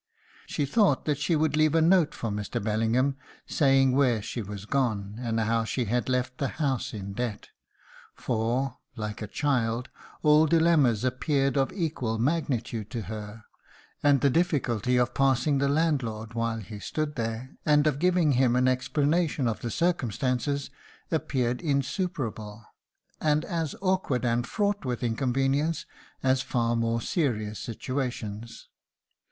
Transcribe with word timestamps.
She 0.47 0.65
thought 0.65 1.05
that 1.05 1.19
she 1.19 1.35
would 1.35 1.55
leave 1.55 1.75
a 1.75 1.79
note 1.81 2.15
for 2.15 2.31
Mr. 2.31 2.59
Bellingham 2.59 3.17
saying 3.45 3.91
where 3.91 4.19
she 4.19 4.41
was 4.41 4.65
gone, 4.65 5.13
and 5.19 5.39
how 5.39 5.63
she 5.63 5.85
had 5.85 6.09
left 6.09 6.39
the 6.39 6.47
house 6.47 6.91
in 6.91 7.13
debt, 7.13 7.49
for 8.15 8.79
(like 8.95 9.21
a 9.21 9.27
child) 9.27 9.89
all 10.23 10.47
dilemmas 10.47 11.03
appeared 11.03 11.55
of 11.55 11.71
equal 11.71 12.17
magnitude 12.17 12.89
to 12.89 13.03
her; 13.03 13.43
and 14.01 14.21
the 14.21 14.31
difficulty 14.31 14.97
of 14.97 15.13
passing 15.13 15.59
the 15.59 15.69
landlord 15.69 16.33
while 16.33 16.57
he 16.61 16.79
stood 16.79 17.13
there, 17.15 17.55
and 17.63 17.85
of 17.85 17.99
giving 17.99 18.31
him 18.31 18.55
an 18.55 18.67
explanation 18.67 19.47
of 19.47 19.61
the 19.61 19.69
circumstances, 19.69 20.71
appeared 21.11 21.61
insuperable, 21.61 22.65
and 23.19 23.45
as 23.45 23.75
awkward 23.81 24.25
and 24.25 24.47
fraught 24.47 24.83
with 24.83 25.03
inconvenience 25.03 25.85
as 26.23 26.41
far 26.41 26.75
more 26.75 26.99
serious 27.01 27.59
situations. 27.59 28.67